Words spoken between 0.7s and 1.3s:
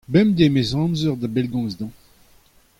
amzer da